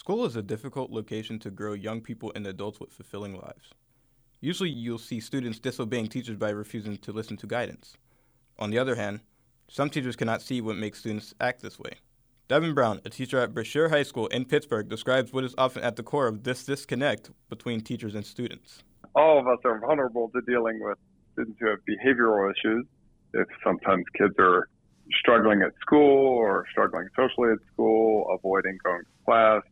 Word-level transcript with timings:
School 0.00 0.24
is 0.24 0.34
a 0.34 0.42
difficult 0.42 0.90
location 0.90 1.38
to 1.40 1.50
grow 1.50 1.74
young 1.74 2.00
people 2.00 2.32
and 2.34 2.46
adults 2.46 2.80
with 2.80 2.90
fulfilling 2.90 3.34
lives. 3.34 3.74
Usually, 4.40 4.70
you'll 4.70 4.96
see 4.96 5.20
students 5.20 5.58
disobeying 5.58 6.06
teachers 6.06 6.38
by 6.38 6.48
refusing 6.48 6.96
to 6.96 7.12
listen 7.12 7.36
to 7.36 7.46
guidance. 7.46 7.98
On 8.58 8.70
the 8.70 8.78
other 8.78 8.94
hand, 8.94 9.20
some 9.68 9.90
teachers 9.90 10.16
cannot 10.16 10.40
see 10.40 10.62
what 10.62 10.78
makes 10.78 11.00
students 11.00 11.34
act 11.38 11.60
this 11.60 11.78
way. 11.78 11.98
Devin 12.48 12.72
Brown, 12.72 13.02
a 13.04 13.10
teacher 13.10 13.40
at 13.40 13.52
Brashear 13.52 13.90
High 13.90 14.04
School 14.04 14.26
in 14.28 14.46
Pittsburgh, 14.46 14.88
describes 14.88 15.34
what 15.34 15.44
is 15.44 15.54
often 15.58 15.82
at 15.82 15.96
the 15.96 16.02
core 16.02 16.28
of 16.28 16.44
this 16.44 16.64
disconnect 16.64 17.30
between 17.50 17.82
teachers 17.82 18.14
and 18.14 18.24
students. 18.24 18.82
All 19.14 19.38
of 19.38 19.46
us 19.46 19.58
are 19.66 19.80
vulnerable 19.80 20.30
to 20.30 20.40
dealing 20.50 20.80
with 20.80 20.96
students 21.34 21.58
who 21.60 21.68
have 21.68 21.80
behavioral 21.86 22.50
issues. 22.50 22.86
If 23.34 23.48
sometimes 23.62 24.06
kids 24.16 24.34
are 24.38 24.66
struggling 25.20 25.60
at 25.60 25.72
school 25.78 26.26
or 26.26 26.64
struggling 26.70 27.08
socially 27.14 27.50
at 27.52 27.58
school, 27.74 28.24
avoiding 28.32 28.78
going 28.82 29.02
to 29.02 29.24
class, 29.26 29.62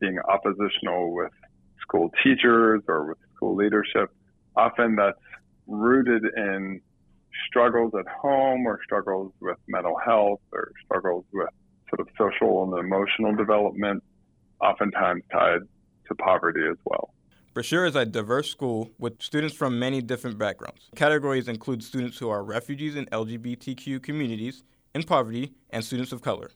being 0.00 0.18
oppositional 0.28 1.14
with 1.14 1.32
school 1.80 2.10
teachers 2.22 2.82
or 2.88 3.08
with 3.08 3.18
school 3.34 3.56
leadership, 3.56 4.10
often 4.56 4.96
that's 4.96 5.18
rooted 5.66 6.24
in 6.36 6.80
struggles 7.48 7.92
at 7.98 8.06
home 8.08 8.66
or 8.66 8.80
struggles 8.84 9.32
with 9.40 9.56
mental 9.68 9.96
health 10.04 10.40
or 10.52 10.72
struggles 10.84 11.24
with 11.32 11.48
sort 11.88 12.00
of 12.00 12.08
social 12.18 12.64
and 12.64 12.84
emotional 12.84 13.34
development, 13.34 14.02
oftentimes 14.60 15.22
tied 15.32 15.60
to 16.08 16.14
poverty 16.16 16.60
as 16.70 16.76
well. 16.84 17.12
Brashear 17.52 17.84
is 17.84 17.96
a 17.96 18.06
diverse 18.06 18.48
school 18.48 18.90
with 18.98 19.20
students 19.20 19.56
from 19.56 19.78
many 19.78 20.00
different 20.00 20.38
backgrounds. 20.38 20.88
Categories 20.94 21.48
include 21.48 21.82
students 21.82 22.16
who 22.18 22.28
are 22.28 22.44
refugees 22.44 22.94
in 22.94 23.06
LGBTQ 23.06 24.00
communities, 24.02 24.62
in 24.94 25.02
poverty, 25.02 25.54
and 25.70 25.84
students 25.84 26.12
of 26.12 26.22
color. 26.22 26.50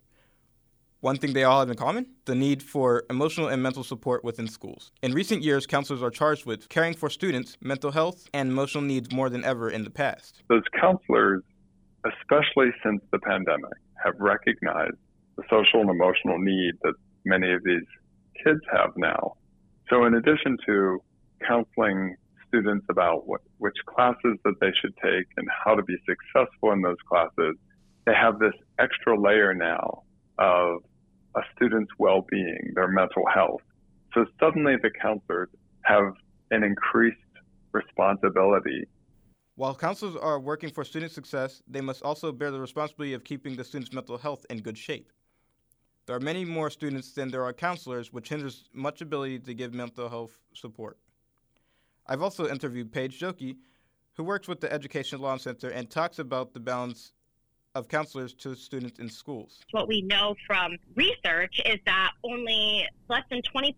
One 1.04 1.16
thing 1.16 1.34
they 1.34 1.44
all 1.44 1.60
have 1.60 1.68
in 1.68 1.76
common 1.76 2.06
the 2.24 2.34
need 2.34 2.62
for 2.62 3.04
emotional 3.10 3.48
and 3.48 3.62
mental 3.62 3.84
support 3.84 4.24
within 4.24 4.48
schools. 4.48 4.90
In 5.02 5.12
recent 5.12 5.42
years, 5.42 5.66
counselors 5.66 6.02
are 6.02 6.08
charged 6.08 6.46
with 6.46 6.66
caring 6.70 6.94
for 6.94 7.10
students' 7.10 7.58
mental 7.60 7.90
health 7.90 8.26
and 8.32 8.50
emotional 8.50 8.82
needs 8.82 9.12
more 9.12 9.28
than 9.28 9.44
ever 9.44 9.68
in 9.68 9.84
the 9.84 9.90
past. 9.90 10.42
Those 10.48 10.62
counselors, 10.80 11.42
especially 12.06 12.70
since 12.82 13.02
the 13.12 13.18
pandemic, 13.18 13.74
have 14.02 14.14
recognized 14.18 14.96
the 15.36 15.42
social 15.50 15.82
and 15.82 15.90
emotional 15.90 16.38
need 16.38 16.72
that 16.84 16.94
many 17.26 17.52
of 17.52 17.62
these 17.64 17.84
kids 18.42 18.60
have 18.72 18.92
now. 18.96 19.34
So, 19.90 20.06
in 20.06 20.14
addition 20.14 20.56
to 20.64 21.02
counseling 21.46 22.16
students 22.48 22.86
about 22.88 23.28
what, 23.28 23.42
which 23.58 23.76
classes 23.94 24.38
that 24.46 24.54
they 24.62 24.72
should 24.80 24.96
take 25.04 25.26
and 25.36 25.46
how 25.66 25.74
to 25.74 25.82
be 25.82 25.96
successful 26.08 26.72
in 26.72 26.80
those 26.80 26.96
classes, 27.06 27.56
they 28.06 28.14
have 28.14 28.38
this 28.38 28.54
extra 28.78 29.20
layer 29.20 29.52
now 29.52 30.04
of 30.38 30.80
a 31.36 31.40
student's 31.54 31.92
well-being, 31.98 32.72
their 32.74 32.88
mental 32.88 33.24
health. 33.32 33.62
So 34.12 34.26
suddenly 34.38 34.76
the 34.82 34.90
counselors 34.90 35.48
have 35.82 36.12
an 36.50 36.62
increased 36.62 37.18
responsibility. 37.72 38.86
While 39.56 39.74
counselors 39.74 40.16
are 40.16 40.40
working 40.40 40.70
for 40.70 40.84
student 40.84 41.12
success, 41.12 41.62
they 41.68 41.80
must 41.80 42.02
also 42.02 42.32
bear 42.32 42.50
the 42.50 42.60
responsibility 42.60 43.14
of 43.14 43.24
keeping 43.24 43.56
the 43.56 43.64
student's 43.64 43.92
mental 43.92 44.18
health 44.18 44.44
in 44.50 44.58
good 44.58 44.78
shape. 44.78 45.10
There 46.06 46.16
are 46.16 46.20
many 46.20 46.44
more 46.44 46.70
students 46.70 47.12
than 47.12 47.30
there 47.30 47.44
are 47.44 47.52
counselors, 47.52 48.12
which 48.12 48.28
hinders 48.28 48.68
much 48.72 49.00
ability 49.00 49.38
to 49.40 49.54
give 49.54 49.72
mental 49.72 50.08
health 50.08 50.38
support. 50.54 50.98
I've 52.06 52.22
also 52.22 52.48
interviewed 52.48 52.92
Paige 52.92 53.18
Joki, 53.18 53.56
who 54.14 54.24
works 54.24 54.46
with 54.46 54.60
the 54.60 54.72
Education 54.72 55.20
Law 55.20 55.36
Center 55.38 55.70
and 55.70 55.88
talks 55.88 56.18
about 56.18 56.52
the 56.52 56.60
balance 56.60 57.12
of 57.74 57.88
counselors 57.88 58.32
to 58.34 58.54
students 58.54 58.98
in 59.00 59.08
schools. 59.08 59.60
What 59.72 59.88
we 59.88 60.02
know 60.02 60.36
from 60.46 60.76
research 60.94 61.60
is 61.66 61.78
that 61.86 62.12
only 62.22 62.86
less 63.08 63.24
than 63.30 63.42
20% 63.42 63.74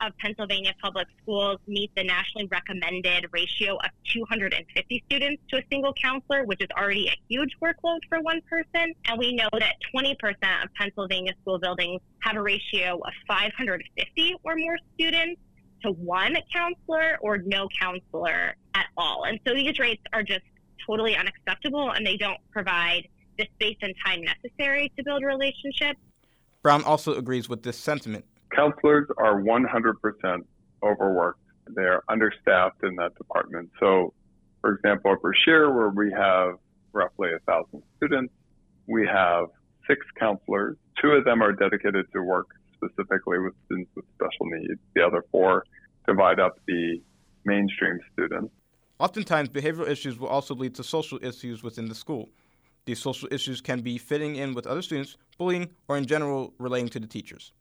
of 0.00 0.12
Pennsylvania 0.18 0.74
public 0.82 1.06
schools 1.22 1.58
meet 1.66 1.90
the 1.96 2.04
nationally 2.04 2.46
recommended 2.50 3.26
ratio 3.32 3.76
of 3.76 3.90
250 4.12 5.02
students 5.06 5.42
to 5.48 5.58
a 5.58 5.62
single 5.70 5.94
counselor, 5.94 6.44
which 6.44 6.60
is 6.60 6.68
already 6.76 7.08
a 7.08 7.16
huge 7.28 7.56
workload 7.62 8.00
for 8.08 8.20
one 8.20 8.40
person. 8.42 8.94
And 9.06 9.18
we 9.18 9.34
know 9.34 9.48
that 9.58 9.76
20% 9.94 10.14
of 10.62 10.74
Pennsylvania 10.74 11.32
school 11.40 11.58
buildings 11.58 12.00
have 12.20 12.36
a 12.36 12.42
ratio 12.42 12.96
of 12.96 13.12
550 13.26 14.36
or 14.44 14.56
more 14.56 14.76
students 14.94 15.40
to 15.82 15.92
one 15.92 16.36
counselor 16.52 17.18
or 17.22 17.38
no 17.38 17.68
counselor 17.80 18.56
at 18.74 18.86
all. 18.96 19.24
And 19.24 19.38
so 19.46 19.54
these 19.54 19.78
rates 19.78 20.02
are 20.12 20.22
just 20.22 20.42
totally 20.86 21.16
unacceptable 21.16 21.92
and 21.92 22.06
they 22.06 22.16
don't 22.16 22.38
provide 22.50 23.08
the 23.38 23.46
space 23.54 23.76
and 23.80 23.94
time 24.04 24.22
necessary 24.22 24.92
to 24.96 25.04
build 25.04 25.22
relationships. 25.24 26.00
Brown 26.62 26.84
also 26.84 27.14
agrees 27.14 27.48
with 27.48 27.62
this 27.62 27.78
sentiment. 27.78 28.24
Counselors 28.54 29.08
are 29.16 29.40
100% 29.40 30.38
overworked. 30.82 31.40
They're 31.68 32.02
understaffed 32.08 32.82
in 32.82 32.96
that 32.96 33.14
department. 33.16 33.70
So, 33.78 34.12
for 34.60 34.74
example, 34.74 35.12
at 35.12 35.22
Brashear, 35.22 35.72
where 35.72 35.90
we 35.90 36.12
have 36.12 36.54
roughly 36.92 37.30
a 37.32 37.38
thousand 37.40 37.82
students, 37.96 38.32
we 38.86 39.06
have 39.06 39.46
six 39.86 40.04
counselors. 40.18 40.76
Two 41.00 41.10
of 41.10 41.24
them 41.24 41.42
are 41.42 41.52
dedicated 41.52 42.06
to 42.12 42.22
work 42.22 42.48
specifically 42.74 43.38
with 43.38 43.54
students 43.66 43.90
with 43.94 44.04
special 44.14 44.46
needs. 44.46 44.80
The 44.94 45.02
other 45.02 45.22
four 45.30 45.64
divide 46.06 46.40
up 46.40 46.58
the 46.66 47.00
mainstream 47.44 47.98
students. 48.12 48.52
Oftentimes, 48.98 49.48
behavioral 49.48 49.88
issues 49.88 50.18
will 50.18 50.28
also 50.28 50.54
lead 50.54 50.74
to 50.76 50.82
social 50.82 51.18
issues 51.22 51.62
within 51.62 51.88
the 51.88 51.94
school. 51.94 52.30
These 52.88 53.00
social 53.00 53.28
issues 53.30 53.60
can 53.60 53.82
be 53.82 53.98
fitting 53.98 54.36
in 54.36 54.54
with 54.54 54.66
other 54.66 54.80
students, 54.80 55.18
bullying, 55.36 55.68
or 55.88 55.98
in 55.98 56.06
general 56.06 56.54
relating 56.58 56.88
to 56.88 56.98
the 56.98 57.06
teachers. 57.06 57.52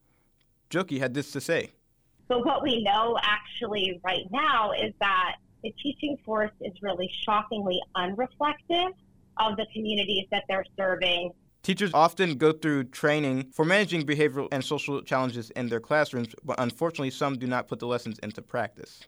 Joki 0.70 1.00
had 1.00 1.14
this 1.14 1.32
to 1.34 1.42
say. 1.42 1.74
But 2.30 2.46
what 2.46 2.64
we 2.64 2.82
know 2.82 3.18
actually 3.22 4.00
right 4.06 4.24
now 4.32 4.72
is 4.72 4.94
that 5.02 5.36
the 5.64 5.74
teaching 5.84 6.18
force 6.24 6.54
is 6.62 6.72
really 6.82 7.12
shockingly 7.26 7.78
unreflective 7.98 8.94
of 9.36 9.58
the 9.58 9.66
communities 9.74 10.28
that 10.32 10.46
they're 10.48 10.64
serving. 10.78 11.34
Teachers 11.62 11.92
often 11.94 12.36
go 12.38 12.54
through 12.54 12.86
training 12.86 13.50
for 13.52 13.66
managing 13.66 14.04
behavioral 14.04 14.48
and 14.54 14.64
social 14.64 15.02
challenges 15.02 15.50
in 15.58 15.68
their 15.68 15.82
classrooms, 15.82 16.34
but 16.46 16.58
unfortunately, 16.58 17.10
some 17.10 17.38
do 17.38 17.48
not 17.48 17.68
put 17.68 17.80
the 17.80 17.88
lessons 17.88 18.18
into 18.20 18.42
practice. 18.42 19.02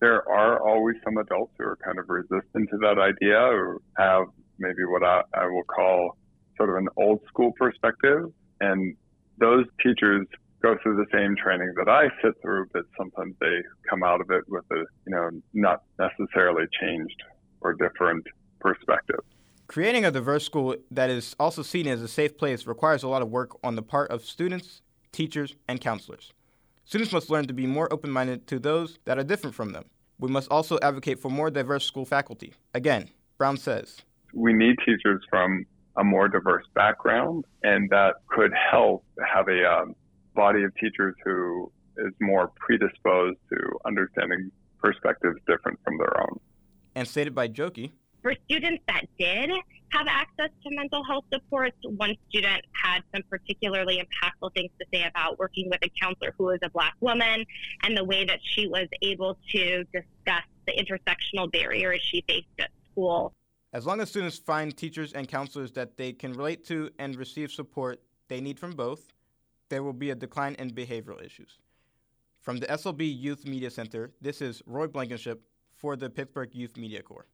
There 0.00 0.28
are 0.28 0.60
always 0.60 0.96
some 1.04 1.16
adults 1.16 1.52
who 1.58 1.64
are 1.64 1.78
kind 1.84 1.98
of 1.98 2.08
resistant 2.08 2.70
to 2.70 2.78
that 2.78 2.98
idea 2.98 3.38
or 3.38 3.80
have 3.96 4.26
maybe 4.58 4.84
what 4.84 5.02
I, 5.02 5.22
I 5.34 5.46
will 5.46 5.64
call 5.64 6.16
sort 6.56 6.70
of 6.70 6.76
an 6.76 6.88
old 6.96 7.20
school 7.26 7.52
perspective. 7.58 8.32
And 8.60 8.96
those 9.38 9.64
teachers 9.82 10.26
go 10.62 10.76
through 10.82 10.96
the 10.96 11.06
same 11.12 11.36
training 11.36 11.72
that 11.76 11.88
I 11.88 12.08
sit 12.22 12.34
through, 12.42 12.66
but 12.72 12.82
sometimes 12.96 13.34
they 13.40 13.62
come 13.88 14.02
out 14.02 14.20
of 14.20 14.30
it 14.30 14.44
with 14.48 14.64
a, 14.72 14.84
you 15.06 15.14
know, 15.14 15.30
not 15.54 15.82
necessarily 15.98 16.64
changed 16.80 17.22
or 17.60 17.74
different 17.74 18.26
perspective. 18.60 19.20
Creating 19.68 20.04
a 20.04 20.10
diverse 20.10 20.44
school 20.44 20.74
that 20.90 21.10
is 21.10 21.36
also 21.38 21.62
seen 21.62 21.86
as 21.86 22.02
a 22.02 22.08
safe 22.08 22.36
place 22.36 22.66
requires 22.66 23.02
a 23.02 23.08
lot 23.08 23.22
of 23.22 23.28
work 23.28 23.56
on 23.62 23.76
the 23.76 23.82
part 23.82 24.10
of 24.10 24.24
students, 24.24 24.80
teachers, 25.12 25.54
and 25.68 25.80
counselors. 25.80 26.32
Students 26.88 27.12
must 27.12 27.28
learn 27.28 27.46
to 27.46 27.52
be 27.52 27.66
more 27.66 27.92
open 27.92 28.10
minded 28.10 28.46
to 28.46 28.58
those 28.58 28.98
that 29.04 29.18
are 29.18 29.22
different 29.22 29.54
from 29.54 29.72
them. 29.72 29.84
We 30.18 30.30
must 30.30 30.50
also 30.50 30.78
advocate 30.80 31.18
for 31.18 31.28
more 31.30 31.50
diverse 31.50 31.84
school 31.84 32.06
faculty. 32.06 32.54
Again, 32.72 33.10
Brown 33.36 33.58
says 33.58 33.98
we 34.32 34.54
need 34.54 34.76
teachers 34.86 35.22
from 35.28 35.66
a 35.98 36.04
more 36.04 36.30
diverse 36.30 36.64
background, 36.74 37.44
and 37.62 37.90
that 37.90 38.14
could 38.28 38.52
help 38.54 39.04
have 39.30 39.48
a 39.48 39.70
um, 39.70 39.94
body 40.34 40.62
of 40.62 40.74
teachers 40.76 41.14
who 41.26 41.70
is 41.98 42.14
more 42.22 42.52
predisposed 42.56 43.36
to 43.50 43.58
understanding 43.84 44.50
perspectives 44.82 45.36
different 45.46 45.78
from 45.84 45.98
their 45.98 46.22
own. 46.22 46.40
And 46.94 47.06
stated 47.06 47.34
by 47.34 47.48
Joki. 47.48 47.92
For 48.28 48.34
students 48.44 48.82
that 48.88 49.06
did 49.18 49.48
have 49.92 50.06
access 50.06 50.50
to 50.62 50.70
mental 50.70 51.02
health 51.02 51.24
supports, 51.32 51.78
one 51.82 52.14
student 52.28 52.62
had 52.74 53.00
some 53.14 53.22
particularly 53.30 54.02
impactful 54.02 54.52
things 54.52 54.70
to 54.78 54.86
say 54.92 55.04
about 55.04 55.38
working 55.38 55.70
with 55.70 55.78
a 55.82 55.88
counselor 55.98 56.34
who 56.36 56.44
was 56.44 56.58
a 56.62 56.68
black 56.68 56.92
woman 57.00 57.46
and 57.84 57.96
the 57.96 58.04
way 58.04 58.26
that 58.26 58.38
she 58.42 58.68
was 58.68 58.86
able 59.00 59.38
to 59.52 59.82
discuss 59.84 60.42
the 60.66 60.74
intersectional 60.74 61.50
barriers 61.50 62.02
she 62.02 62.22
faced 62.28 62.48
at 62.58 62.68
school 62.92 63.32
as 63.72 63.86
long 63.86 63.98
as 63.98 64.10
students 64.10 64.36
find 64.36 64.76
teachers 64.76 65.14
and 65.14 65.26
counselors 65.26 65.72
that 65.72 65.96
they 65.96 66.12
can 66.12 66.34
relate 66.34 66.66
to 66.66 66.90
and 66.98 67.16
receive 67.16 67.50
support 67.50 67.98
they 68.28 68.42
need 68.42 68.60
from 68.60 68.72
both, 68.72 69.10
there 69.70 69.82
will 69.82 69.94
be 69.94 70.10
a 70.10 70.14
decline 70.14 70.54
in 70.58 70.68
behavioral 70.68 71.24
issues. 71.24 71.60
From 72.42 72.58
the 72.58 72.66
SLB 72.66 73.18
Youth 73.18 73.46
Media 73.46 73.70
Center, 73.70 74.12
this 74.20 74.42
is 74.42 74.62
Roy 74.66 74.86
Blankenship 74.86 75.40
for 75.74 75.96
the 75.96 76.10
Pittsburgh 76.10 76.54
Youth 76.54 76.76
Media 76.76 77.02
Corps. 77.02 77.26